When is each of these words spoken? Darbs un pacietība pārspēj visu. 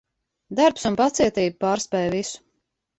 Darbs 0.59 0.87
un 0.91 0.97
pacietība 1.03 1.63
pārspēj 1.67 2.13
visu. 2.19 2.47